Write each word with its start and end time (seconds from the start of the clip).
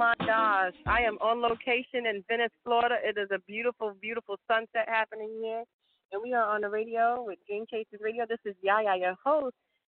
My 0.00 0.14
gosh. 0.24 0.72
I 0.86 1.02
am 1.02 1.18
on 1.20 1.42
location 1.42 2.08
in 2.08 2.24
Venice, 2.26 2.56
Florida. 2.64 2.96
It 3.04 3.20
is 3.20 3.28
a 3.30 3.38
beautiful, 3.44 3.92
beautiful 4.00 4.36
sunset 4.48 4.88
happening 4.88 5.28
here. 5.42 5.62
And 6.10 6.22
we 6.24 6.32
are 6.32 6.42
on 6.42 6.62
the 6.62 6.70
radio 6.70 7.22
with 7.22 7.38
Dream 7.46 7.66
Chasers 7.70 8.00
Radio. 8.00 8.24
This 8.26 8.40
is 8.46 8.54
Yaya, 8.62 8.96
your 8.96 9.14
host. 9.22 9.54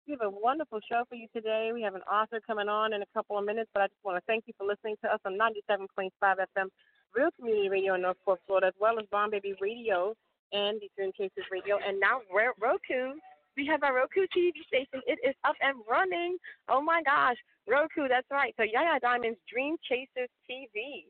We 0.08 0.18
have 0.18 0.26
a 0.26 0.28
wonderful 0.28 0.80
show 0.90 1.04
for 1.08 1.14
you 1.14 1.28
today. 1.32 1.70
We 1.72 1.82
have 1.82 1.94
an 1.94 2.02
author 2.10 2.40
coming 2.44 2.68
on 2.68 2.92
in 2.92 3.02
a 3.02 3.10
couple 3.14 3.38
of 3.38 3.44
minutes, 3.44 3.70
but 3.72 3.84
I 3.84 3.86
just 3.86 4.02
want 4.02 4.18
to 4.18 4.24
thank 4.26 4.42
you 4.48 4.54
for 4.58 4.66
listening 4.66 4.96
to 5.04 5.14
us 5.14 5.20
on 5.24 5.38
97.5 5.38 6.10
FM 6.20 6.66
Real 7.14 7.30
Community 7.38 7.68
Radio 7.68 7.94
in 7.94 8.02
North 8.02 8.16
Northport, 8.26 8.40
Florida, 8.48 8.66
as 8.66 8.74
well 8.80 8.98
as 8.98 9.06
Bomb 9.12 9.30
Baby 9.30 9.54
Radio 9.60 10.14
and 10.50 10.80
the 10.80 10.90
Dream 10.98 11.12
Chasers 11.16 11.46
Radio, 11.52 11.78
and 11.78 12.00
now 12.00 12.22
Roku. 12.34 13.14
We 13.56 13.66
have 13.66 13.82
our 13.82 13.94
Roku 13.94 14.22
TV 14.34 14.52
station. 14.66 15.02
It 15.06 15.18
is 15.26 15.34
up 15.44 15.56
and 15.60 15.78
running. 15.88 16.38
Oh 16.68 16.82
my 16.82 17.02
gosh, 17.04 17.36
Roku, 17.68 18.08
that's 18.08 18.26
right. 18.30 18.54
So 18.56 18.64
Yaya 18.64 18.98
Diamond's 19.00 19.38
Dream 19.50 19.76
Chasers 19.88 20.30
TV. 20.48 21.04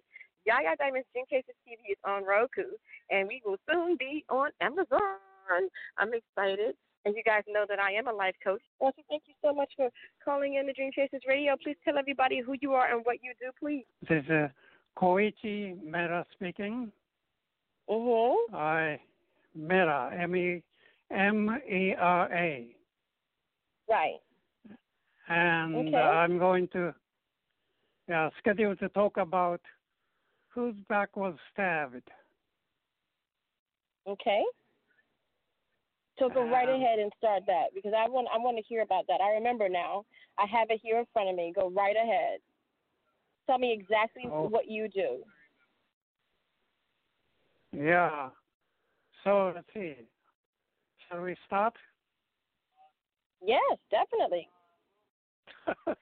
Yaya 0.44 0.74
Diamond's 0.78 1.06
Dream 1.12 1.24
Chasers 1.30 1.54
TV 1.66 1.92
is 1.92 1.98
on 2.04 2.24
Roku, 2.24 2.66
and 3.10 3.28
we 3.28 3.40
will 3.44 3.58
soon 3.70 3.96
be 3.98 4.24
on 4.28 4.50
Amazon. 4.60 5.70
I'm 5.98 6.10
excited. 6.14 6.74
And 7.04 7.16
you 7.16 7.22
guys 7.24 7.42
know 7.48 7.64
that 7.68 7.80
I 7.80 7.92
am 7.92 8.06
a 8.06 8.12
life 8.12 8.36
coach. 8.44 8.62
Also, 8.78 9.02
thank 9.08 9.24
you 9.26 9.34
so 9.42 9.52
much 9.52 9.70
for 9.76 9.88
calling 10.24 10.54
in 10.54 10.66
the 10.66 10.72
Dream 10.72 10.92
Chasers 10.94 11.22
Radio. 11.26 11.56
Please 11.62 11.76
tell 11.84 11.98
everybody 11.98 12.40
who 12.40 12.54
you 12.60 12.74
are 12.74 12.94
and 12.94 13.04
what 13.04 13.16
you 13.22 13.32
do, 13.40 13.50
please. 13.58 13.84
This 14.08 14.22
is 14.22 14.30
uh, 14.30 14.48
Koichi 14.96 15.82
Mera 15.82 16.24
speaking. 16.32 16.92
Mm-hmm. 17.90 18.54
I 18.54 19.00
Mera 19.54 20.16
M 20.16 20.36
E 20.36 20.62
M 21.12 21.58
E 21.70 21.94
R 21.98 22.32
A. 22.32 22.76
Right. 23.88 24.20
And 25.28 25.88
Okay. 25.88 25.96
uh, 25.96 26.00
I'm 26.00 26.38
going 26.38 26.68
to 26.68 26.94
yeah, 28.08 28.30
schedule 28.38 28.74
to 28.76 28.88
talk 28.90 29.16
about 29.16 29.60
whose 30.48 30.74
back 30.88 31.16
was 31.16 31.34
stabbed. 31.52 32.08
Okay. 34.06 34.42
So 36.18 36.28
go 36.28 36.44
right 36.50 36.68
Um, 36.68 36.74
ahead 36.80 36.98
and 36.98 37.10
start 37.16 37.44
that 37.46 37.66
because 37.74 37.92
I 37.96 38.08
want 38.08 38.28
I 38.32 38.38
want 38.38 38.56
to 38.56 38.62
hear 38.62 38.82
about 38.82 39.06
that. 39.08 39.20
I 39.20 39.32
remember 39.32 39.68
now. 39.68 40.04
I 40.38 40.46
have 40.46 40.70
it 40.70 40.80
here 40.82 40.98
in 40.98 41.06
front 41.12 41.28
of 41.28 41.36
me. 41.36 41.52
Go 41.54 41.70
right 41.70 41.96
ahead. 41.96 42.40
Tell 43.46 43.58
me 43.58 43.72
exactly 43.72 44.24
Oh. 44.26 44.48
what 44.48 44.68
you 44.68 44.88
do. 44.88 45.24
Yeah. 47.72 48.30
So 49.24 49.52
let's 49.54 49.66
see. 49.72 49.96
Shall 51.12 51.22
we 51.22 51.36
start? 51.46 51.74
Yes, 53.44 53.78
definitely. 53.90 54.48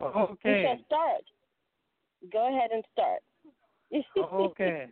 Okay. 0.00 0.62
shall 0.64 0.84
start. 0.86 1.24
Go 2.32 2.48
ahead 2.48 2.70
and 2.72 2.84
start. 2.92 3.20
okay. 4.32 4.86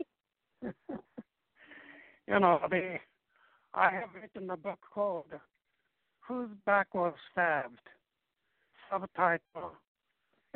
you 0.62 2.40
know, 2.40 2.58
the, 2.68 2.96
I 3.72 3.90
have 3.90 4.08
written 4.20 4.50
a 4.50 4.56
book 4.56 4.80
called 4.92 5.26
Whose 6.26 6.50
Back 6.64 6.92
Was 6.92 7.14
Stabbed? 7.30 7.78
Subtitle 8.90 9.74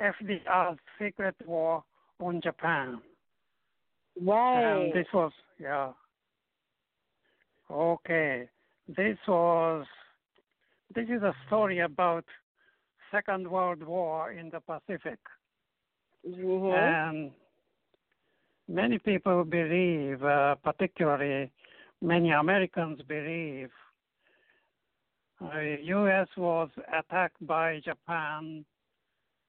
FDR's 0.00 0.78
Secret 1.00 1.36
War 1.46 1.84
on 2.18 2.40
Japan. 2.42 3.00
right. 4.20 4.82
And 4.82 4.92
this 4.92 5.06
was, 5.14 5.30
yeah. 5.60 5.92
Okay. 7.70 8.48
This 8.88 9.16
was, 9.28 9.86
this 10.94 11.08
is 11.08 11.22
a 11.22 11.34
story 11.46 11.78
about 11.80 12.24
Second 13.10 13.48
World 13.48 13.82
War 13.82 14.32
in 14.32 14.50
the 14.50 14.60
Pacific. 14.60 15.18
Mhm. 16.26 16.72
And 16.72 17.32
many 18.68 18.98
people 18.98 19.44
believe, 19.44 20.22
uh, 20.24 20.56
particularly 20.56 21.50
many 22.00 22.30
Americans 22.32 23.02
believe, 23.02 23.70
uh, 25.40 25.58
U.S. 25.58 26.28
was 26.36 26.70
attacked 26.92 27.46
by 27.46 27.80
Japan 27.80 28.64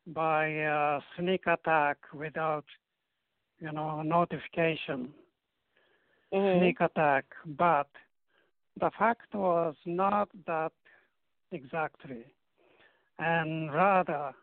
by 0.07 0.47
a 0.47 1.01
sneak 1.15 1.47
attack 1.47 1.97
without, 2.13 2.65
you 3.59 3.71
know, 3.71 4.01
notification. 4.01 5.13
Mhm. 6.31 6.59
Sneak 6.59 6.81
attack, 6.81 7.25
but 7.45 7.87
the 8.79 8.91
fact 8.97 9.33
was 9.33 9.75
not 9.85 10.29
that 10.47 10.71
exactly, 11.51 12.25
and 13.19 13.73
rather 13.73 14.33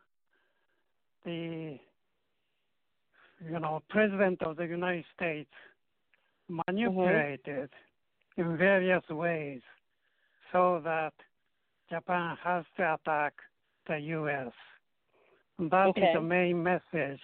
the 1.25 1.79
you 3.47 3.59
know, 3.59 3.83
President 3.89 4.43
of 4.43 4.57
the 4.57 4.67
United 4.67 5.05
States 5.15 5.51
manipulated 6.49 7.71
mm-hmm. 8.37 8.51
in 8.51 8.57
various 8.57 9.03
ways 9.09 9.61
so 10.53 10.81
that 10.85 11.13
Japan 11.91 12.37
has 12.43 12.65
to 12.77 12.95
attack 12.95 13.35
the 13.87 13.99
U.S. 13.99 14.53
That 15.59 15.89
is 15.89 15.91
Okay. 15.91 16.13
the 16.15 16.21
main 16.21 16.63
message. 16.63 17.21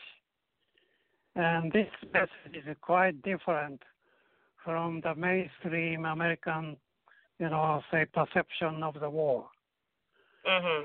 And 1.36 1.72
this 1.72 1.88
message 2.12 2.64
is 2.66 2.76
quite 2.80 3.20
different 3.22 3.82
from 4.64 5.00
the 5.02 5.14
mainstream 5.14 6.04
American, 6.04 6.76
you 7.38 7.48
know, 7.48 7.82
say, 7.90 8.06
perception 8.12 8.82
of 8.82 8.94
the 9.00 9.10
war. 9.10 9.48
Mhm. 10.46 10.84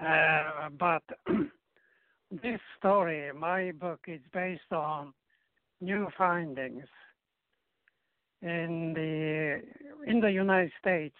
Uh, 0.00 0.68
but 0.78 1.02
this 2.30 2.60
story, 2.78 3.32
my 3.32 3.72
book, 3.72 4.00
is 4.06 4.20
based 4.32 4.72
on 4.72 5.12
new 5.80 6.08
findings 6.16 6.86
in 8.42 8.92
the 8.94 9.62
in 10.10 10.20
the 10.20 10.30
United 10.30 10.72
States. 10.80 11.16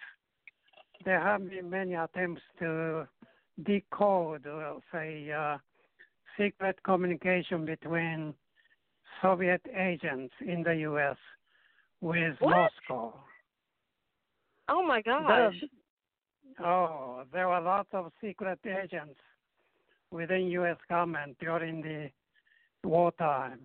There 1.05 1.19
have 1.19 1.49
been 1.49 1.69
many 1.69 1.93
attempts 1.95 2.41
to 2.59 3.07
decode, 3.63 4.45
say, 4.91 5.31
uh, 5.31 5.57
secret 6.37 6.81
communication 6.83 7.65
between 7.65 8.33
Soviet 9.21 9.61
agents 9.75 10.33
in 10.41 10.63
the 10.63 10.75
U.S. 10.75 11.17
with 12.01 12.35
What? 12.39 12.71
Moscow. 12.89 13.13
Oh 14.69 14.83
my 14.85 15.01
gosh. 15.01 15.55
Oh, 16.63 17.23
there 17.31 17.47
were 17.47 17.61
lots 17.61 17.89
of 17.93 18.11
secret 18.21 18.59
agents 18.65 19.19
within 20.11 20.47
U.S. 20.47 20.77
government 20.87 21.37
during 21.39 21.81
the 21.81 22.09
wartime, 22.83 23.59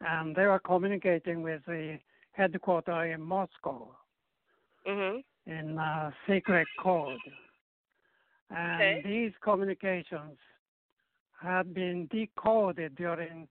and 0.00 0.34
they 0.34 0.46
were 0.46 0.58
communicating 0.58 1.42
with 1.42 1.62
the 1.66 1.98
headquarters 2.32 3.14
in 3.14 3.22
Moscow 3.22 3.96
Mhm. 4.86 5.24
in 5.46 5.78
uh, 5.78 6.10
secret 6.26 6.66
code. 6.78 7.18
And 8.50 8.98
Okay. 8.98 9.02
these 9.04 9.32
communications 9.42 10.38
had 11.40 11.72
been 11.74 12.06
decoded 12.08 12.96
during 12.96 13.48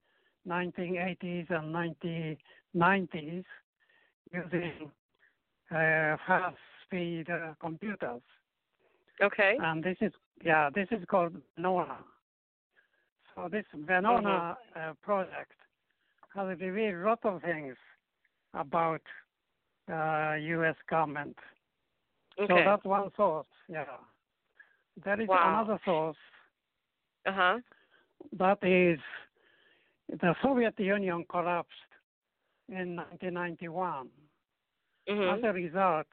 1980s 0.48 1.50
and 1.50 1.74
1990s 2.76 3.46
using 4.32 4.92
uh, 5.72 6.18
fast-speed 6.28 7.30
uh, 7.30 7.54
computers. 7.60 8.22
Okay. 9.22 9.58
And 9.60 9.84
this 9.84 9.98
is 10.02 10.12
yeah, 10.44 10.70
this 10.74 10.88
is 10.92 11.04
called 11.10 11.34
Venona. 11.58 11.98
So 13.36 13.48
this 13.52 13.66
Venona 13.76 14.56
uh, 14.76 14.94
project 15.02 15.52
has 16.34 16.60
revealed 16.60 16.96
a 16.96 17.06
lot 17.08 17.20
of 17.24 17.42
things 17.42 17.76
about 18.54 19.02
uh, 19.92 20.36
U.S. 20.36 20.76
government. 20.90 21.38
Okay. 22.40 22.48
So 22.48 22.62
that's 22.66 22.86
one 22.86 23.10
source. 23.18 23.48
Yeah. 23.68 23.86
There 25.04 25.20
is 25.22 25.28
Wow. 25.28 25.50
another 25.50 25.80
source 25.86 26.18
Uh 27.26 27.32
huh. 27.34 27.60
that 28.38 28.60
is 28.64 29.00
the 30.10 30.34
Soviet 30.42 30.80
Union 30.80 31.26
collapsed 31.30 31.92
in 32.70 32.96
1991. 32.96 34.08
As 35.10 35.16
Mhm. 35.16 35.44
a 35.44 35.54
result, 35.54 36.08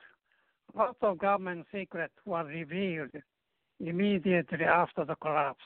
lots 0.74 0.98
of 1.02 1.18
government 1.18 1.66
secrets 1.72 2.14
were 2.24 2.44
revealed 2.44 3.10
immediately 3.80 4.64
after 4.64 5.04
the 5.04 5.16
collapse. 5.16 5.64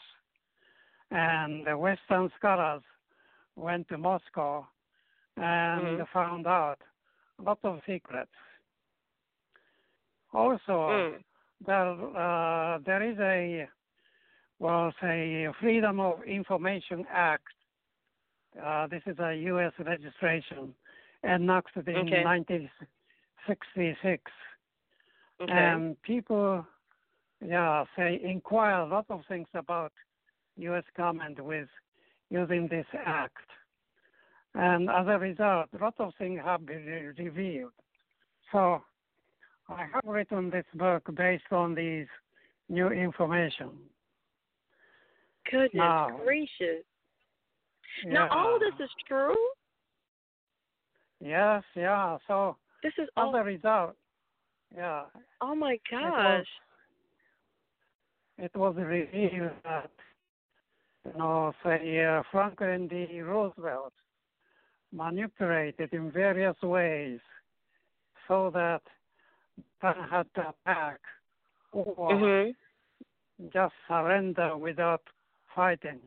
And 1.10 1.66
the 1.66 1.76
Western 1.76 2.30
scholars 2.36 2.82
went 3.56 3.88
to 3.88 3.98
Moscow 3.98 4.66
and 5.36 5.98
Mhm. 5.98 6.08
found 6.12 6.46
out 6.46 6.78
a 7.38 7.42
lot 7.42 7.58
of 7.64 7.80
secrets. 7.86 8.30
Also, 10.32 10.88
Mm. 10.90 11.24
there 11.66 12.16
uh, 12.16 12.78
there 12.78 13.02
is 13.02 13.18
a 13.18 13.68
well, 14.58 14.92
say 15.00 15.48
Freedom 15.60 16.00
of 16.00 16.22
Information 16.24 17.06
Act. 17.10 17.54
Uh, 18.62 18.86
this 18.88 19.02
is 19.06 19.18
a 19.18 19.34
U.S. 19.34 19.72
registration 19.78 20.74
enacted 21.24 21.88
in 21.88 21.96
Okay. 21.96 22.22
1966, 23.46 24.32
Okay. 25.40 25.52
and 25.52 26.00
people, 26.02 26.66
yeah, 27.40 27.84
say 27.96 28.20
inquire 28.22 28.80
a 28.80 28.86
lot 28.86 29.06
of 29.08 29.24
things 29.26 29.48
about 29.54 29.92
U.S. 30.56 30.84
government 30.96 31.40
with 31.42 31.68
using 32.30 32.68
this 32.68 32.86
act, 32.94 33.38
and 34.54 34.90
as 34.90 35.06
a 35.06 35.18
result, 35.18 35.68
a 35.72 35.82
lot 35.82 35.94
of 35.98 36.12
things 36.18 36.40
have 36.44 36.66
been 36.66 37.14
revealed. 37.18 37.72
So, 38.52 38.82
I 39.68 39.86
have 39.92 40.04
written 40.04 40.50
this 40.50 40.66
book 40.74 41.08
based 41.14 41.52
on 41.52 41.74
these 41.74 42.08
new 42.68 42.88
information. 42.88 43.70
Goodness 45.50 45.74
Now- 45.74 46.10
gracious. 46.24 46.84
Now 48.04 48.28
all 48.30 48.54
of 48.54 48.60
this 48.60 48.74
is 48.80 48.90
true? 49.06 49.36
Yes, 51.20 51.62
yeah. 51.74 52.18
So 52.26 52.56
This 52.82 52.92
is 52.98 53.08
all 53.16 53.34
a 53.34 53.42
result, 53.44 53.96
yeah, 54.74 55.04
Oh 55.40 55.54
my 55.54 55.74
it 55.74 55.80
was 56.02 56.44
gosh. 56.44 56.46
it 58.38 58.56
was 58.56 58.74
revealed 58.76 59.52
that 59.64 59.90
you 61.04 61.18
know, 61.18 61.52
say 61.64 62.04
uh, 62.04 62.22
Franklin 62.30 62.88
D. 62.88 63.20
Roosevelt 63.20 63.92
manipulated 64.92 65.92
in 65.92 66.10
various 66.10 66.56
ways 66.62 67.20
so 68.28 68.50
that 68.52 68.82
Japan 69.80 70.08
had 70.10 70.26
to 70.34 70.54
attack 70.66 71.00
or 71.72 72.10
Mhm. 72.12 72.54
just 73.52 73.74
surrender 73.88 74.56
without 74.56 75.02
fighting. 75.54 76.00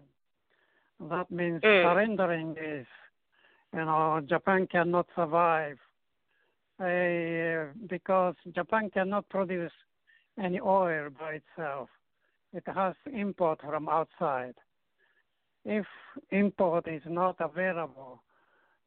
That 1.00 1.30
means 1.31 1.62
Mm. 1.64 1.81
surrendering 1.81 2.56
is, 2.58 2.86
you 3.74 3.86
know, 3.86 4.22
Japan 4.28 4.68
cannot 4.68 5.08
survive 5.16 5.78
because 6.78 8.36
Japan 8.54 8.90
cannot 8.90 9.28
produce 9.30 9.72
any 10.42 10.60
oil 10.60 11.10
by 11.20 11.42
itself. 11.42 11.90
It 12.54 12.64
has 12.68 12.96
import 13.12 13.60
from 13.62 13.90
outside. 13.90 14.56
If 15.66 15.86
import 16.31 16.88
is 16.88 17.02
not 17.06 17.38
available, 17.40 18.22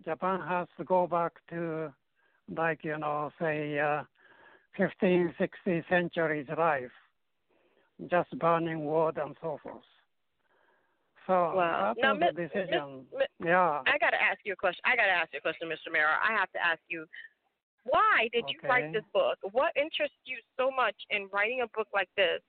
Japan 0.05 0.41
has 0.47 0.69
to 0.77 0.85
go 0.85 1.07
back 1.07 1.33
to, 1.51 1.93
like, 2.55 2.85
you 2.85 2.99
know, 2.99 3.31
say, 3.41 3.79
uh, 3.79 4.03
15th, 4.77 5.35
16th 5.39 5.89
centuries 5.89 6.47
life, 6.57 6.93
just 8.11 8.39
burning 8.39 8.85
wood 8.85 9.17
and 9.19 9.37
so 9.41 9.59
forth. 9.63 9.83
So 11.27 11.33
Wow. 11.57 11.95
that 11.95 12.03
Now, 12.03 12.13
was 12.15 12.21
the 12.21 12.33
Miss- 12.33 12.53
Miss- 13.13 13.29
yeah. 13.41 13.83
I 13.87 13.99
got 13.99 14.11
to 14.11 14.23
ask 14.23 14.39
you 14.45 14.53
a 14.53 14.57
question. 14.57 14.81
I 14.85 14.95
got 14.95 15.07
to 15.07 15.13
ask 15.13 15.33
you 15.33 15.39
a 15.39 15.43
question, 15.43 15.69
Mr. 15.69 15.91
Mayor. 15.91 16.07
I 16.07 16.33
have 16.33 16.51
to 16.53 16.65
ask 16.65 16.81
you, 16.89 17.07
why 17.89 18.29
did 18.33 18.45
you 18.49 18.59
write 18.69 18.93
this 18.93 19.05
book? 19.13 19.39
What 19.53 19.73
interests 19.77 20.19
you 20.25 20.39
so 20.59 20.71
much 20.71 20.95
in 21.11 21.29
writing 21.33 21.63
a 21.63 21.69
book 21.77 21.89
like 21.95 22.09
this 22.17 22.41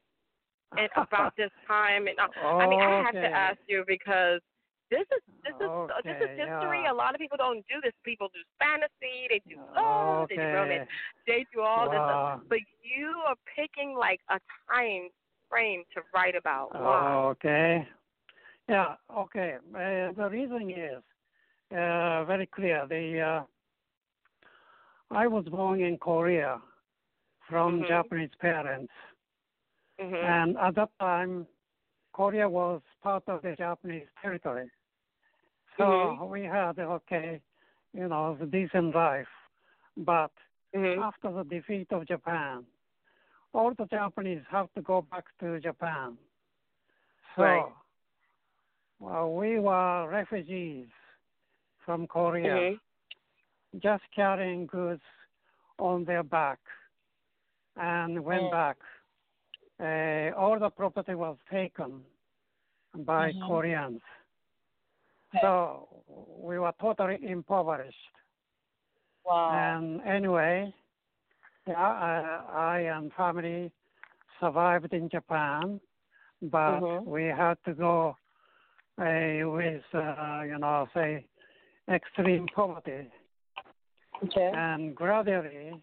and 0.77 0.89
about 0.95 1.33
this 1.37 1.51
time? 1.67 2.07
And 2.07 2.17
uh, 2.19 2.47
I 2.47 2.67
mean, 2.67 2.81
I 2.81 3.03
have 3.03 3.13
to 3.13 3.25
ask 3.27 3.59
you 3.67 3.83
because 3.87 4.41
this 4.89 5.01
is 5.01 5.21
this 5.43 5.55
is 5.59 5.67
uh, 5.69 5.87
this 6.03 6.15
is 6.15 6.29
history. 6.37 6.83
yeah. 6.83 6.91
A 6.91 6.95
lot 6.95 7.13
of 7.13 7.19
people 7.19 7.37
don't 7.37 7.63
do 7.67 7.77
this. 7.83 7.93
People 8.03 8.29
do 8.33 8.39
fantasy, 8.59 9.27
they 9.29 9.41
do 9.47 9.59
love, 9.75 10.29
they 10.29 10.35
do 10.35 10.41
romance, 10.41 10.89
they 11.25 11.45
do 11.53 11.61
all 11.61 11.89
this. 11.89 11.99
Stuff. 11.99 12.41
But 12.47 12.59
you 12.83 13.13
are 13.27 13.35
picking 13.55 13.95
like 13.97 14.21
a 14.29 14.39
time 14.71 15.09
frame 15.49 15.83
to 15.93 16.01
write 16.13 16.35
about. 16.35 16.73
Why? 16.73 17.13
Okay. 17.31 17.87
Yeah. 18.69 18.95
Okay. 19.15 19.55
Uh, 19.75 20.11
the 20.15 20.29
reason 20.31 20.69
is 20.69 21.03
uh, 21.71 22.23
very 22.25 22.47
clear. 22.47 22.85
The 22.87 23.19
uh, 23.19 23.43
I 25.11 25.27
was 25.27 25.45
born 25.45 25.81
in 25.81 25.97
Korea 25.97 26.61
from 27.49 27.81
Mhm. 27.81 27.87
Japanese 27.87 28.35
parents, 28.39 28.91
hmm 29.99 30.13
and 30.15 30.57
at 30.57 30.75
that 30.75 30.89
time, 30.99 31.47
Korea 32.13 32.47
was 32.49 32.81
part 33.01 33.23
of 33.27 33.41
the 33.41 33.55
Japanese 33.55 34.07
territory. 34.21 34.69
So 35.77 35.83
Mhm. 35.83 36.29
we 36.29 36.43
had 36.43 36.79
okay, 36.79 37.41
you 37.93 38.07
know, 38.07 38.35
decent 38.51 38.95
life, 38.95 39.27
but 39.97 40.31
hmm 40.73 40.99
after 41.01 41.31
the 41.31 41.43
defeat 41.43 41.91
of 41.91 42.07
Japan, 42.07 42.65
all 43.53 43.73
the 43.73 43.85
Japanese 43.85 44.43
have 44.49 44.73
to 44.73 44.81
go 44.81 45.01
back 45.01 45.25
to 45.39 45.59
Japan. 45.59 46.17
So, 47.35 47.43
Right. 47.43 47.73
well, 48.99 49.35
we 49.35 49.59
were 49.59 50.07
refugees 50.09 50.87
from 51.85 52.07
Korea, 52.07 52.57
hmm 52.69 52.75
just 53.81 54.03
carrying 54.15 54.65
goods 54.67 55.01
on 55.79 56.03
their 56.05 56.23
back, 56.23 56.59
and 57.75 58.23
went 58.23 58.51
back. 58.51 58.77
Uh, 59.79 60.31
all 60.35 60.57
the 60.59 60.69
property 60.69 61.13
was 61.13 61.37
taken 61.51 62.01
by 63.05 63.31
Mhm. 63.33 63.41
Koreans. 63.47 64.01
Okay. 65.35 65.39
So 65.41 66.03
we 66.39 66.57
were 66.57 66.73
totally 66.79 67.19
impoverished. 67.21 67.95
Wow. 69.25 69.49
And 69.51 70.01
anyway, 70.01 70.73
yeah, 71.67 71.75
I, 71.75 72.45
I 72.53 72.79
and 72.97 73.11
family 73.13 73.71
survived 74.39 74.93
in 74.93 75.09
Japan, 75.09 75.79
but 76.41 76.79
Mhm. 76.79 77.05
we 77.05 77.25
had 77.25 77.57
to 77.65 77.73
go 77.73 78.15
uh, 78.99 79.49
with, 79.49 79.83
uh, 79.93 80.43
you 80.43 80.57
know, 80.57 80.87
say, 80.93 81.25
extreme 81.89 82.47
poverty. 82.55 83.11
Okay. 84.23 84.51
And 84.53 84.95
gradually, 84.95 85.81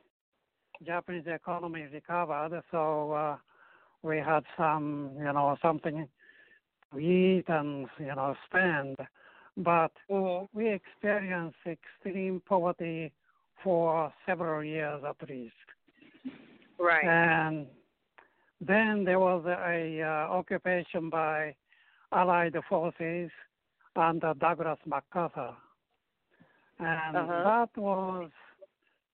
Japanese 0.84 1.26
economy 1.26 1.86
recovered, 1.92 2.62
so 2.70 3.12
uh, 3.12 3.36
we 4.02 4.18
had 4.18 4.44
some, 4.56 5.10
you 5.18 5.24
know, 5.24 5.56
something 5.62 6.08
to 6.92 6.98
eat 6.98 7.44
and, 7.48 7.86
you 7.98 8.06
know, 8.06 8.34
spend. 8.46 8.96
But 9.56 9.92
hmm 10.10 10.44
we 10.52 10.68
experienced 10.68 11.58
extreme 11.66 12.42
poverty 12.46 13.12
for 13.62 14.12
several 14.26 14.64
years 14.64 15.02
at 15.08 15.28
least. 15.28 15.54
Right. 16.78 17.04
And 17.04 17.66
then 18.60 19.04
there 19.04 19.20
was 19.20 19.44
a 19.46 20.02
uh, 20.02 20.32
occupation 20.32 21.08
by 21.08 21.54
Allied 22.12 22.56
forces 22.68 23.30
under 23.96 24.34
Douglas 24.34 24.78
MacArthur. 24.86 25.54
And 26.78 27.16
Uh-huh. 27.16 27.42
that 27.44 27.76
was 27.76 28.30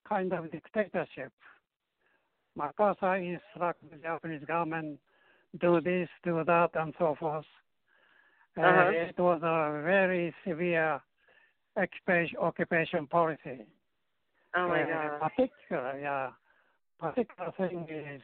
kind 0.05 0.33
of 0.33 0.49
dictatorship. 0.51 1.31
MacArthur 2.55 3.15
instructed 3.15 3.91
the 3.91 3.97
Japanese 3.97 4.43
government 4.45 4.99
do 5.59 5.81
this, 5.81 6.09
do 6.23 6.43
that, 6.45 6.71
and 6.75 6.93
so 6.97 7.15
forth. 7.15 7.45
Uh, 8.57 8.61
Uh-huh. 8.61 8.89
it 8.91 9.17
was 9.19 9.41
a 9.43 9.81
very 9.83 10.33
severe 10.45 11.01
occupation, 11.77 12.37
occupation 12.39 13.07
policy. 13.07 13.65
oh 14.55 14.67
my 14.67 14.81
Uh, 14.83 15.19
God. 15.19 15.31
Particular, 15.35 15.99
yeah. 15.99 16.31
Particular 16.99 17.51
thing 17.53 17.87
is 17.89 18.21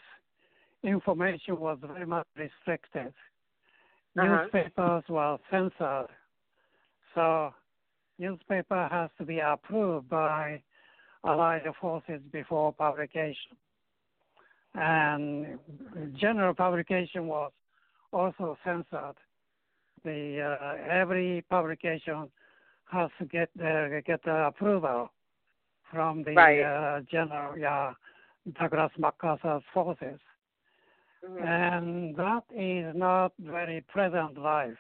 information 0.83 1.57
was 1.59 1.79
very 1.79 2.05
much 2.05 2.27
restricted. 2.35 3.13
Uh-huh. 4.17 4.25
Newspapers 4.25 5.03
were 5.09 5.37
censored. 5.49 6.09
So 7.15 7.53
newspaper 8.19 8.87
has 8.91 9.09
to 9.17 9.25
be 9.25 9.39
approved 9.39 10.09
by 10.09 10.61
Allied 11.23 11.63
forces 11.81 12.21
before 12.31 12.71
publication. 12.73 13.57
And 14.75 15.59
general 16.15 16.53
publication 16.53 17.27
was 17.27 17.51
also 18.13 18.57
censored. 18.63 19.17
The 20.03 20.57
uh, 20.61 20.75
every 20.89 21.43
publication 21.49 22.29
has 22.91 23.09
to 23.19 23.25
get 23.25 23.49
uh, 23.59 23.99
get 24.05 24.23
the 24.23 24.47
approval 24.47 25.09
from 25.91 26.23
the 26.23 26.35
Right. 26.35 26.63
uh, 26.63 27.01
general, 27.11 27.57
yeah, 27.57 27.93
Douglas 28.59 28.91
MacArthur's 28.97 29.63
forces, 29.73 30.19
Mhm. 31.25 31.41
and 31.45 32.15
that 32.15 32.43
is 32.51 32.95
not 32.95 33.33
very 33.39 33.81
pleasant 33.81 34.37
life. 34.37 34.79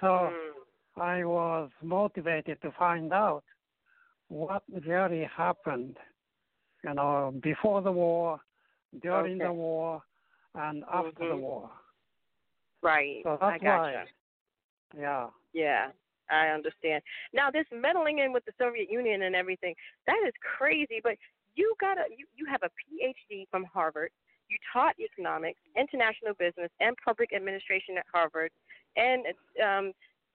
So 0.00 0.30
Mm. 0.32 0.59
I 0.96 1.24
was 1.24 1.70
motivated 1.82 2.60
to 2.62 2.72
find 2.72 3.12
out 3.12 3.44
what 4.28 4.62
really 4.86 5.24
happened, 5.24 5.96
you 6.84 6.94
know, 6.94 7.34
before 7.42 7.82
the 7.82 7.92
war, 7.92 8.40
during 9.02 9.38
the 9.38 9.52
war, 9.52 10.02
and 10.54 10.84
after 10.92 11.12
the 11.12 11.34
Mhm. 11.36 11.40
war. 11.40 11.70
Right. 12.82 13.22
So 13.22 13.38
I 13.40 13.50
that's 13.50 13.62
gotcha. 13.62 14.06
why, 14.94 15.00
yeah. 15.00 15.30
Yeah. 15.52 15.92
I 16.30 16.48
understand. 16.48 17.02
Now 17.32 17.50
this 17.50 17.66
meddling 17.72 18.20
in 18.20 18.32
with 18.32 18.44
the 18.44 18.52
Soviet 18.56 18.88
Union 18.88 19.22
and 19.22 19.34
everything, 19.34 19.74
that 20.06 20.22
is 20.24 20.32
crazy. 20.42 21.00
But 21.02 21.18
you 21.56 21.74
got 21.80 21.98
a 21.98 22.04
you, 22.16 22.26
you 22.36 22.46
have 22.46 22.62
a 22.62 22.70
PhD 22.70 23.48
from 23.50 23.64
Harvard. 23.64 24.12
You 24.48 24.56
taught 24.72 24.98
economics, 24.98 25.60
international 25.76 26.34
business, 26.34 26.70
and 26.80 26.96
public 27.04 27.32
administration 27.32 27.98
at 27.98 28.06
Harvard, 28.12 28.50
and 28.96 29.26
um, 29.64 29.92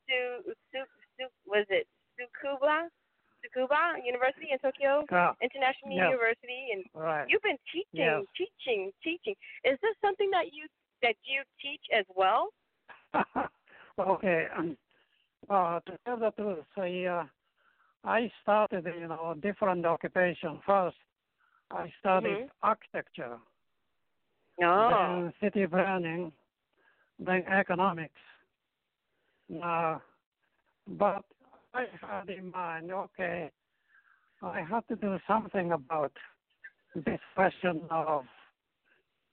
Su, 0.08 0.54
Su, 0.72 0.80
Su, 1.18 1.26
was 1.46 1.66
it 1.70 1.88
Tsukuba 2.18 2.88
Tsukuba 3.44 3.98
University 4.04 4.48
in 4.52 4.60
Tokyo 4.60 5.06
Ah, 5.12 5.36
International. 5.42 5.94
University, 5.94 6.70
and 6.74 6.86
right. 6.94 7.26
you've 7.30 7.42
been 7.44 7.58
teaching, 7.72 7.86
Yes. 7.94 8.24
teaching, 8.38 8.92
teaching. 9.04 9.36
Is 9.64 9.78
this 9.82 9.96
something 10.02 10.30
that 10.32 10.54
you 10.54 10.68
that 11.02 11.16
you 11.26 11.44
teach 11.62 11.82
as 11.94 12.06
well? 12.16 12.50
okay. 14.00 14.48
Um, 14.58 14.78
uh, 15.50 15.80
to 15.82 15.98
tell 16.06 16.18
the 16.18 16.32
truth, 16.32 16.66
I, 16.78 17.06
uh, 17.06 17.26
I 18.04 18.32
started, 18.42 18.86
you 19.00 19.08
know, 19.08 19.36
different 19.42 19.86
occupation. 19.86 20.60
First, 20.66 20.98
I 21.72 21.94
studied 22.00 22.40
Mhm. 22.40 22.50
architecture, 22.64 23.38
No. 24.60 24.90
then 24.90 25.34
city 25.40 25.68
planning, 25.68 26.32
then 27.20 27.44
economics. 27.48 28.20
Now, 29.50 30.02
but 30.88 31.24
I 31.74 31.86
had 32.02 32.30
in 32.30 32.52
mind, 32.52 32.92
okay, 32.92 33.52
I 34.42 34.62
have 34.62 34.86
to 34.88 34.96
do 34.96 35.18
something 35.28 35.72
about 35.72 36.12
this 36.96 37.20
question 37.36 37.82
of, 37.90 38.26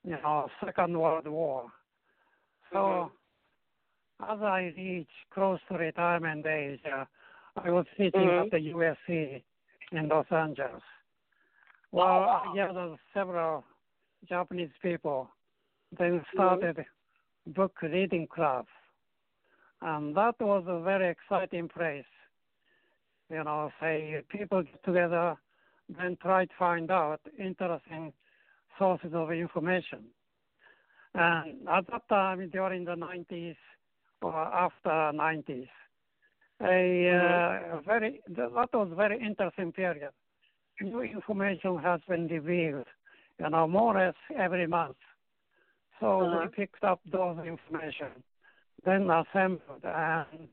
you 0.04 0.16
know, 0.22 0.48
Second 0.64 0.98
World 0.98 1.26
War. 1.26 1.66
So, 2.72 3.10
as 4.28 4.40
I 4.40 4.72
reach 4.76 5.08
close 5.32 5.58
to 5.68 5.78
retirement 5.78 6.46
age, 6.46 6.80
uh, 6.86 7.04
I 7.56 7.70
was 7.70 7.86
teaching 7.96 8.28
Mhm. 8.28 8.40
at 8.40 8.50
the 8.50 8.60
USC 8.60 9.44
in 9.92 10.08
Los 10.08 10.30
Angeles. 10.30 10.82
Well, 11.90 12.20
wow. 12.20 12.50
I 12.50 12.54
gathered 12.54 12.98
several 13.12 13.64
Japanese 14.24 14.72
people, 14.80 15.30
then 15.92 16.24
started 16.32 16.84
book 17.46 17.82
reading 17.82 18.26
club, 18.26 18.66
and 19.82 20.16
that 20.16 20.40
was 20.40 20.64
a 20.66 20.80
very 20.80 21.08
exciting 21.10 21.68
place. 21.68 22.04
You 23.30 23.44
know, 23.44 23.70
say 23.80 24.22
people 24.28 24.62
get 24.62 24.84
together, 24.84 25.36
then 25.88 26.16
try 26.20 26.44
to 26.46 26.52
find 26.58 26.90
out 26.90 27.20
interesting 27.38 28.12
sources 28.78 29.12
of 29.14 29.30
information. 29.32 30.04
And 31.14 31.68
at 31.68 31.86
that 31.90 32.08
time, 32.08 32.48
during 32.50 32.84
the 32.84 32.94
90s 32.94 33.56
or 34.22 34.34
after 34.34 34.88
90s, 34.90 35.68
a 36.60 37.74
uh, 37.74 37.80
very 37.84 38.20
that 38.36 38.52
was 38.72 38.88
a 38.92 38.94
very 38.94 39.20
interesting 39.20 39.72
period. 39.72 40.10
New 40.80 41.02
information 41.02 41.78
has 41.78 42.00
been 42.08 42.28
revealed, 42.28 42.86
you 43.38 43.50
know, 43.50 43.66
more 43.68 43.96
or 43.96 44.06
less 44.06 44.14
every 44.36 44.66
month. 44.66 44.96
So 46.00 46.20
Uh-huh. 46.22 46.40
we 46.42 46.48
picked 46.48 46.84
up 46.84 47.00
those 47.10 47.38
information, 47.46 48.08
then 48.84 49.08
assembled 49.10 49.84
and 49.84 50.48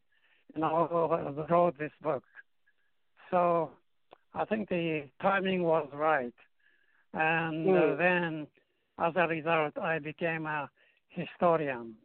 you 0.55 0.61
know 0.61 1.45
wrote 1.49 1.77
this 1.77 1.91
book. 2.01 2.23
So 3.31 3.71
I 4.33 4.45
think 4.45 4.69
the 4.69 5.09
timing 5.21 5.63
was 5.63 5.87
right, 5.93 6.33
and 7.13 7.75
uh, 7.75 7.95
Mm. 7.95 7.97
then 7.97 8.47
as 8.99 9.13
a 9.15 9.27
result, 9.27 9.77
I 9.77 9.99
became 9.99 10.45
a 10.45 10.69
historian. 11.09 11.95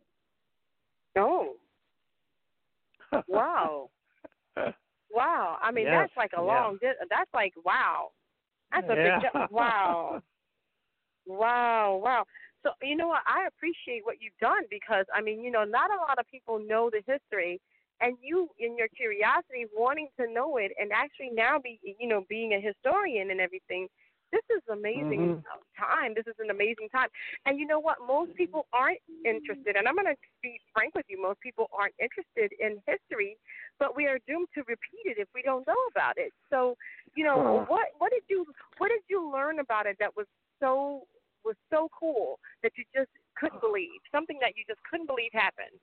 Oh, 1.17 1.55
wow, 3.29 3.91
wow. 5.11 5.59
I 5.63 5.71
mean, 5.71 5.85
Yes, 5.85 6.09
that's 6.09 6.17
like 6.17 6.33
a 6.37 6.43
long. 6.43 6.79
Di- 6.81 7.07
that's 7.11 7.33
like 7.35 7.55
wow. 7.65 8.11
That's 8.73 8.87
a 8.91 8.97
Yeah. 8.97 9.21
big. 9.21 9.31
Wow, 9.51 10.23
wow, 11.27 12.01
wow. 12.03 12.25
So 12.65 12.73
you 12.83 12.97
know 12.97 13.09
what? 13.09 13.23
I 13.27 13.47
appreciate 13.47 14.05
what 14.05 14.17
you've 14.21 14.39
done 14.41 14.65
because 14.71 15.07
I 15.15 15.21
mean, 15.21 15.45
you 15.45 15.51
know, 15.53 15.65
not 15.65 15.91
a 15.91 16.01
lot 16.09 16.19
of 16.19 16.27
people 16.31 16.59
know 16.59 16.91
the 16.91 17.03
history, 17.07 17.61
and 18.01 18.17
you, 18.23 18.51
in 18.59 18.77
your 18.77 18.89
curiosity, 18.89 19.67
wanting 19.77 20.09
to 20.19 20.27
know 20.33 20.57
it, 20.57 20.73
and 20.81 20.93
actually 20.93 21.31
now 21.33 21.59
be, 21.59 21.79
you 22.01 22.09
know, 22.09 22.25
being 22.29 22.55
a 22.55 22.61
historian 22.61 23.31
and 23.31 23.41
everything. 23.41 23.89
This 24.33 24.43
is 24.57 24.63
amazing 24.73 25.31
Mhm. 25.31 25.45
time. 25.79 26.15
This 26.15 26.27
is 26.27 26.35
an 26.41 26.51
amazing 26.51 26.89
time. 26.91 27.09
And 27.47 27.59
you 27.61 27.67
know 27.67 27.79
what? 27.79 27.99
Most 28.05 28.35
people 28.35 28.67
aren't 28.73 28.99
interested, 29.25 29.77
and 29.77 29.87
I'm 29.87 29.95
going 29.95 30.09
to 30.09 30.17
be 30.43 30.61
frank 30.73 30.95
with 30.97 31.07
you. 31.09 31.23
Most 31.23 31.41
people 31.41 31.69
aren't 31.73 31.95
interested 32.01 32.53
in 32.59 32.83
history, 32.87 33.37
but 33.79 33.95
we 33.97 34.07
are 34.07 34.19
doomed 34.27 34.49
to 34.55 34.63
repeat 34.67 35.05
it 35.07 35.19
if 35.19 35.29
we 35.35 35.43
don't 35.43 35.67
know 35.69 35.79
about 35.95 36.19
it. 36.19 36.33
So, 36.51 36.77
you 37.15 37.25
know, 37.25 37.47
what 37.69 37.89
what 37.99 38.11
did 38.11 38.25
you 38.29 38.47
what 38.79 38.89
did 38.89 39.03
you 39.09 39.31
learn 39.33 39.61
about 39.61 39.87
it 39.87 39.97
that 40.01 40.17
was 40.17 40.27
so 40.61 41.07
was 41.45 41.57
so 41.71 41.89
cool 41.99 42.41
you 42.77 42.85
just 42.95 43.11
couldn't 43.39 43.61
believe? 43.61 44.01
Something 44.13 44.39
that 44.41 44.53
you 44.57 44.65
just 44.67 44.81
couldn't 44.91 45.07
believe 45.07 45.31
happened. 45.33 45.79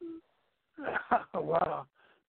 well, 1.33 1.87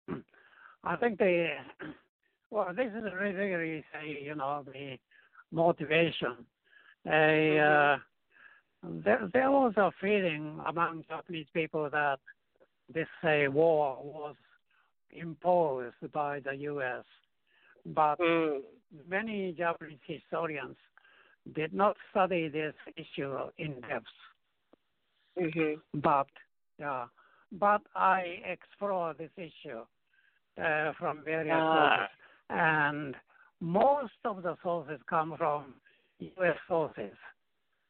I 0.85 0.97
think 0.97 1.19
the 1.19 1.49
well, 2.51 2.69
this 2.75 2.87
is 2.87 3.05
really, 3.19 3.35
really 3.35 3.85
say, 3.93 4.19
you 4.23 4.35
know, 4.35 4.65
the 4.67 4.99
motivation. 5.51 6.37
A 7.07 7.59
uh, 7.59 7.97
there, 9.05 9.29
there 9.33 9.51
was 9.51 9.73
a 9.77 9.91
feeling 10.01 10.61
among 10.67 11.05
Japanese 11.09 11.47
people 11.55 11.89
that 11.91 12.19
this 12.93 13.09
say 13.23 13.49
war 13.49 13.99
was 14.03 14.35
imposed 15.11 16.13
by 16.13 16.41
the 16.41 16.55
U.S., 16.57 17.05
but 17.87 18.19
Mm. 18.19 18.63
many 19.09 19.53
Japanese 19.53 19.99
historians 20.07 20.77
did 21.55 21.73
not 21.73 21.97
study 22.11 22.49
this 22.49 22.75
issue 22.97 23.37
in 23.59 23.81
depth. 23.81 24.07
Mhm. 25.39 25.81
but 25.95 26.29
yeah, 26.79 27.07
but 27.53 27.83
I 27.95 28.43
explore 28.45 29.15
this 29.15 29.31
issue 29.37 29.85
uh, 30.59 30.93
from 30.99 31.23
various 31.25 31.63
Ah. 31.63 31.97
sources, 31.97 32.11
and 32.51 33.17
most 33.61 34.13
of 34.25 34.43
the 34.43 34.57
sources 34.63 35.01
come 35.09 35.35
from 35.37 35.75
U.S. 36.19 36.59
sources, 36.69 37.17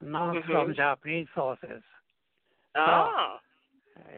not 0.01 0.37
Mhm. 0.37 0.47
from 0.47 0.75
Japanese 0.75 1.29
sources. 1.35 1.83
Oh. 2.77 3.39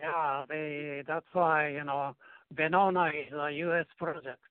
Yeah, 0.00 0.45
they, 0.49 1.02
that's 1.07 1.26
why 1.33 1.69
you 1.69 1.85
know 1.85 2.16
Venona 2.54 3.11
is 3.11 3.33
a 3.33 3.50
U.S. 3.50 3.87
project, 3.99 4.43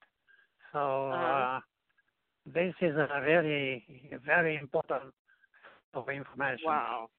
so 0.71 1.09
Uh-huh. 1.11 1.25
uh, 1.25 1.59
this 2.45 2.73
is 2.81 2.95
a 2.97 3.21
really 3.21 3.85
very 4.25 4.57
important 4.57 5.13
of 5.93 6.09
information. 6.09 6.65
Wow. 6.67 7.09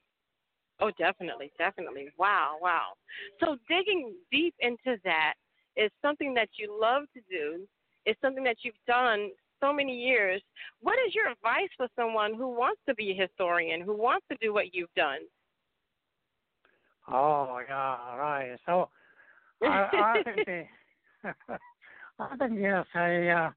Oh, 0.80 0.90
definitely, 0.98 1.52
definitely. 1.58 2.08
Wow, 2.18 2.56
wow. 2.60 2.94
So 3.40 3.56
digging 3.68 4.14
deep 4.32 4.54
into 4.60 4.98
that 5.04 5.34
is 5.76 5.90
something 6.02 6.34
that 6.34 6.48
you 6.56 6.76
love 6.80 7.04
to 7.14 7.20
do. 7.30 7.66
It's 8.06 8.20
something 8.20 8.44
that 8.44 8.58
you've 8.62 8.74
done 8.86 9.30
so 9.60 9.72
many 9.72 9.96
years. 9.96 10.42
What 10.80 10.96
is 11.06 11.14
your 11.14 11.30
advice 11.30 11.70
for 11.76 11.88
someone 11.96 12.34
who 12.34 12.48
wants 12.48 12.80
to 12.88 12.94
be 12.94 13.12
a 13.12 13.14
historian, 13.14 13.80
who 13.80 13.96
wants 13.96 14.26
to 14.30 14.36
do 14.40 14.52
what 14.52 14.74
you've 14.74 14.92
done? 14.94 15.20
Oh 17.08 17.60
yeah, 17.68 18.16
right. 18.16 18.58
So 18.66 18.88
I, 19.62 20.16
I 20.16 20.20
think 20.24 20.44
the, 20.46 20.64
I 22.18 22.36
think 22.36 22.58
yes, 22.60 22.86
I 22.94 23.28
uh, 23.28 23.50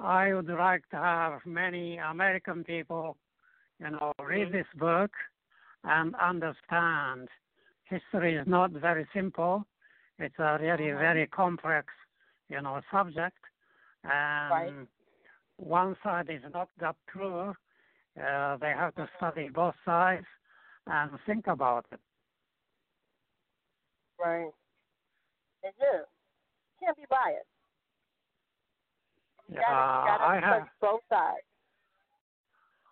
I 0.00 0.34
would 0.34 0.48
like 0.48 0.88
to 0.90 0.96
have 0.96 1.40
many 1.46 1.98
American 1.98 2.64
people, 2.64 3.16
you 3.80 3.90
know, 3.90 4.12
read 4.22 4.48
Mhm. 4.48 4.52
this 4.52 4.66
book 4.78 5.10
and 5.84 6.14
understand 6.16 7.28
history 7.84 8.36
is 8.36 8.46
not 8.46 8.70
very 8.72 9.06
simple. 9.14 9.64
It's 10.18 10.38
a 10.38 10.58
really 10.60 10.92
very 10.92 11.26
complex, 11.26 11.86
you 12.48 12.60
know, 12.60 12.80
subject, 12.90 13.38
and 14.04 14.50
Right. 14.50 14.88
one 15.56 15.96
side 16.02 16.28
is 16.30 16.42
not 16.52 16.68
that 16.78 16.96
true. 17.08 17.54
Uh, 18.20 18.56
they 18.58 18.70
have 18.70 18.94
to 18.96 19.08
study 19.16 19.48
both 19.48 19.74
sides 19.84 20.26
and 20.86 21.10
think 21.26 21.46
about 21.46 21.86
it. 21.92 22.00
Right. 24.18 24.50
They 25.62 25.70
do. 25.78 26.04
Can't 26.80 26.96
be 26.96 27.04
biased. 27.08 27.46
You 29.48 29.56
Yeah, 29.56 29.60
gotta, 29.68 30.10
you 30.10 30.18
gotta 30.18 30.24
I 30.24 30.40
have. 30.56 30.68
both 30.80 31.00
sides. 31.08 31.44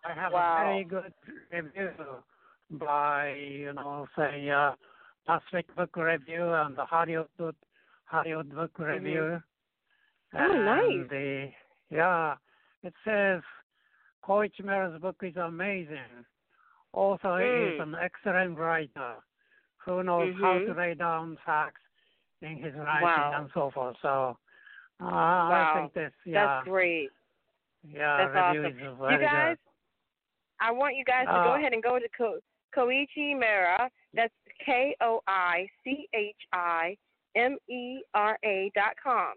I 0.03 0.13
have 0.13 0.33
Wow. 0.33 0.57
a 0.59 0.63
very 0.63 0.83
good 0.83 1.13
review 1.51 1.91
by, 2.71 3.33
you 3.33 3.73
know, 3.73 4.07
say, 4.17 4.49
uh, 4.49 4.71
Pacific 5.25 5.73
Book 5.75 5.95
Review 5.95 6.53
and 6.53 6.75
the 6.75 6.85
Hollywood 6.85 7.27
Book, 7.37 7.55
Hollywood 8.05 8.53
Book 8.53 8.71
Review. 8.79 9.41
Mm-hmm. 10.33 10.37
Oh, 10.37 10.63
nice. 10.63 10.83
And 10.89 11.09
the, 11.09 11.49
yeah, 11.89 12.35
it 12.83 12.93
says 13.03 13.41
Koichi 14.23 14.63
Mera's 14.63 14.99
book 15.01 15.17
is 15.23 15.35
amazing. 15.37 16.25
Also, 16.93 17.37
he 17.37 17.43
is 17.45 17.79
Mm. 17.79 17.83
an 17.83 17.95
excellent 18.01 18.57
writer 18.57 19.15
who 19.77 20.03
knows 20.03 20.33
how 20.41 20.59
to 20.59 20.73
lay 20.73 20.93
down 20.95 21.37
facts 21.45 21.81
in 22.41 22.57
his 22.57 22.73
writing 22.75 23.03
Wow. 23.03 23.33
and 23.41 23.49
so 23.53 23.71
forth. 23.71 23.95
So 24.01 24.37
Uh, 25.01 25.05
wow. 25.05 25.71
I 25.75 25.79
think 25.79 25.93
this, 25.93 26.11
yeah. 26.25 26.45
That's 26.45 26.67
great. 26.67 27.09
Yeah, 27.83 28.17
That's 28.33 28.35
awesome. 28.37 28.79
you 28.79 29.17
guys, 29.19 29.55
good. 29.57 29.59
I 30.59 30.71
want 30.71 30.95
you 30.97 31.05
guys 31.05 31.25
to 31.27 31.31
go 31.31 31.53
Uh, 31.53 31.55
ahead 31.55 31.71
and 31.73 31.81
go 31.81 31.97
to 31.97 32.09
Ko- 32.09 32.41
Koichi 32.75 33.37
Mera. 33.37 33.89
That's 34.13 34.33
K 34.65 34.95
O 35.01 35.21
I 35.27 35.67
C 35.83 36.07
H 36.13 36.35
I 36.53 36.97
M 37.35 37.57
E 37.69 38.01
R 38.13 38.37
A 38.43 38.71
dot 38.75 38.93
com, 39.01 39.33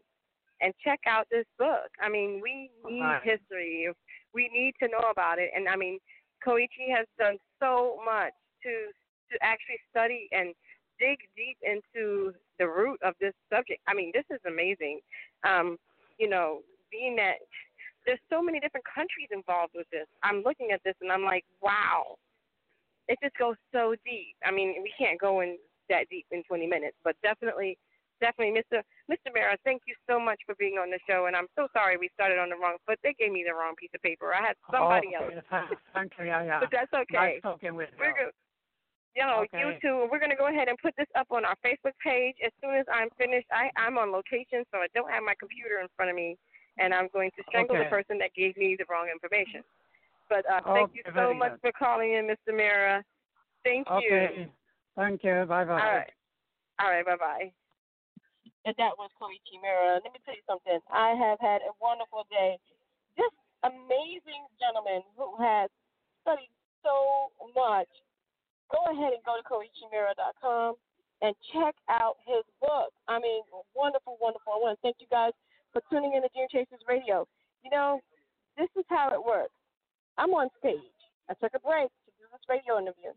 and 0.60 0.72
check 0.82 1.00
out 1.06 1.26
this 1.30 1.46
book. 1.58 1.90
I 2.00 2.08
mean, 2.08 2.40
we 2.42 2.70
need 2.88 3.00
Right. 3.00 3.22
history. 3.22 3.88
We 4.32 4.48
need 4.48 4.74
to 4.82 4.88
know 4.88 5.10
about 5.10 5.38
it. 5.38 5.50
And 5.54 5.68
I 5.68 5.76
mean, 5.76 5.98
Koichi 6.46 6.88
has 6.96 7.06
done 7.18 7.36
so 7.60 8.00
much 8.04 8.32
to 8.62 8.90
to 9.30 9.38
actually 9.42 9.78
study 9.90 10.28
and 10.32 10.54
dig 10.98 11.18
deep 11.36 11.56
into 11.62 12.32
the 12.58 12.68
root 12.68 12.98
of 13.02 13.14
this 13.20 13.34
subject. 13.52 13.80
I 13.88 13.94
mean, 13.94 14.12
this 14.14 14.24
is 14.30 14.40
amazing. 14.46 15.00
Um, 15.44 15.76
you 16.18 16.28
know, 16.28 16.60
being 16.90 17.16
that 17.16 17.36
there's 18.06 18.20
so 18.30 18.42
many 18.42 18.60
different 18.60 18.84
countries 18.94 19.28
involved 19.30 19.72
with 19.74 19.86
this. 19.90 20.06
I'm 20.22 20.42
looking 20.42 20.70
at 20.72 20.80
this 20.84 20.94
and 21.00 21.10
I'm 21.10 21.24
like, 21.24 21.44
wow. 21.60 22.16
It 23.09 23.18
just 23.23 23.37
goes 23.37 23.56
so 23.73 23.94
deep. 24.04 24.37
I 24.44 24.50
mean, 24.50 24.75
we 24.82 24.92
can't 24.99 25.21
go 25.21 25.40
in 25.40 25.59
that 25.88 26.09
deep 26.11 26.26
in 26.30 26.42
20 26.44 26.66
minutes, 26.66 26.97
but 27.02 27.16
definitely, 27.23 27.76
definitely, 28.21 28.54
Mr. 28.54 28.80
Mr. 29.11 29.35
Mara, 29.35 29.56
thank 29.64 29.82
you 29.87 29.94
so 30.09 30.21
much 30.21 30.38
for 30.47 30.54
being 30.54 30.78
on 30.78 30.90
the 30.90 30.99
show. 31.09 31.26
And 31.26 31.35
I'm 31.35 31.49
so 31.56 31.66
sorry 31.75 31.97
we 31.97 32.09
started 32.14 32.38
on 32.38 32.49
the 32.50 32.56
wrong 32.56 32.76
foot. 32.87 32.99
They 33.02 33.14
gave 33.18 33.32
me 33.32 33.44
the 33.47 33.54
wrong 33.54 33.75
piece 33.76 33.90
of 33.94 34.00
paper. 34.02 34.32
I 34.32 34.40
had 34.47 34.56
somebody 34.71 35.09
okay, 35.18 35.35
else, 35.35 35.44
thank- 35.94 36.12
you, 36.18 36.25
yeah, 36.26 36.42
yeah. 36.44 36.61
but 36.62 36.71
that's 36.71 36.92
okay. 36.94 37.38
Nice 37.38 37.42
talking 37.42 37.75
with 37.75 37.90
We're 37.99 38.14
you. 38.14 38.30
go- 38.30 38.37
you 39.14 39.26
know, 39.26 39.44
Okay. 39.44 39.61
you 39.61 39.76
two, 39.82 40.09
we're 40.11 40.18
gonna 40.18 40.37
go 40.40 40.49
ahead 40.49 40.68
and 40.68 40.78
put 40.78 40.94
this 40.97 41.11
up 41.14 41.26
on 41.30 41.44
our 41.44 41.56
Facebook 41.61 41.92
page 42.02 42.37
as 42.42 42.50
soon 42.64 42.73
as 42.76 42.87
I'm 42.88 43.11
finished. 43.18 43.47
I 43.52 43.68
I'm 43.76 43.99
on 43.99 44.11
location, 44.11 44.64
so 44.73 44.78
I 44.80 44.87
don't 44.94 45.11
have 45.12 45.23
my 45.23 45.35
computer 45.38 45.80
in 45.85 45.88
front 45.97 46.09
of 46.09 46.16
me, 46.16 46.38
and 46.78 46.94
I'm 46.94 47.09
going 47.12 47.30
to 47.37 47.42
strangle 47.49 47.76
the 47.76 47.85
person 47.92 48.16
that 48.25 48.32
gave 48.32 48.56
me 48.56 48.75
the 48.78 48.87
wrong 48.88 49.09
information. 49.12 49.61
But 50.32 50.48
uh, 50.48 50.64
thank 50.72 50.96
you 50.96 51.04
so 51.12 51.36
much 51.36 51.60
good. 51.60 51.60
for 51.60 51.72
calling 51.76 52.16
in, 52.16 52.24
Mr. 52.24 52.56
Mira. 52.56 53.04
Thank 53.68 53.84
you. 53.84 54.08
Okay. 54.08 54.48
Thank 54.96 55.20
you. 55.20 55.44
Bye 55.44 55.68
bye. 55.68 55.76
All 55.76 55.92
right. 55.92 56.12
All 56.80 56.88
right. 56.88 57.04
Bye 57.04 57.20
bye. 57.20 57.52
And 58.64 58.72
that 58.80 58.96
was 58.96 59.12
Koichi 59.20 59.60
Mera. 59.60 60.00
Let 60.00 60.08
me 60.08 60.20
tell 60.24 60.32
you 60.32 60.46
something. 60.48 60.80
I 60.88 61.12
have 61.20 61.36
had 61.44 61.60
a 61.68 61.76
wonderful 61.84 62.24
day. 62.32 62.56
This 63.20 63.28
amazing 63.60 64.48
gentleman 64.56 65.04
who 65.20 65.36
has 65.36 65.68
studied 66.24 66.48
so 66.80 67.28
much. 67.52 67.90
Go 68.72 68.80
ahead 68.88 69.12
and 69.12 69.20
go 69.28 69.36
to 69.36 69.44
koichimera.com 69.44 70.80
and 71.20 71.36
check 71.52 71.76
out 71.92 72.16
his 72.24 72.40
book. 72.64 72.88
I 73.04 73.20
mean, 73.20 73.44
wonderful, 73.76 74.16
wonderful. 74.16 74.56
I 74.56 74.58
want 74.64 74.78
to 74.78 74.80
thank 74.80 74.96
you 74.98 75.10
guys 75.12 75.36
for 75.76 75.82
tuning 75.92 76.16
in 76.16 76.22
to 76.24 76.30
Dream 76.32 76.48
Chasers 76.48 76.80
Radio. 76.88 77.28
You 77.60 77.70
know, 77.70 78.00
this 78.56 78.72
is 78.80 78.86
how 78.88 79.12
it 79.12 79.20
works. 79.20 79.52
I'm 80.19 80.31
on 80.31 80.49
stage. 80.59 80.78
I 81.31 81.35
took 81.35 81.52
a 81.54 81.61
break 81.61 81.88
to 81.88 82.11
do 82.19 82.25
this 82.31 82.40
radio 82.49 82.78
interview, 82.78 83.12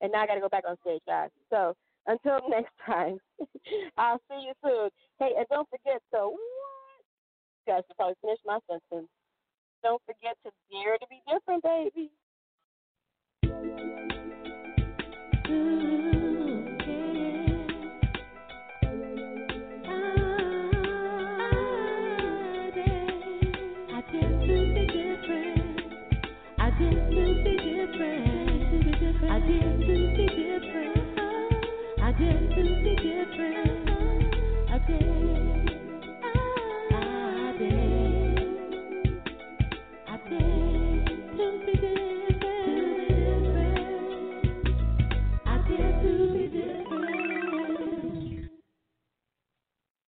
and 0.00 0.12
now 0.12 0.22
I 0.22 0.26
got 0.26 0.34
to 0.34 0.40
go 0.40 0.48
back 0.48 0.64
on 0.68 0.76
stage, 0.80 1.02
guys. 1.06 1.30
So 1.50 1.74
until 2.06 2.40
next 2.48 2.72
time, 2.84 3.18
I'll 3.98 4.20
see 4.28 4.46
you 4.46 4.52
soon. 4.64 4.90
Hey, 5.18 5.32
and 5.36 5.46
don't 5.50 5.68
forget, 5.68 6.00
so 6.10 6.30
what? 6.30 6.38
Guys 7.66 7.82
should 7.86 7.96
probably 7.96 8.16
finish 8.22 8.38
my 8.44 8.58
sentence. 8.68 9.08
Don't 9.82 10.02
forget 10.06 10.36
to 10.44 10.50
dare 10.70 10.98
to 10.98 11.06
be 11.10 11.20
different, 11.28 11.62
baby. 11.62 12.10
I 15.44 16.11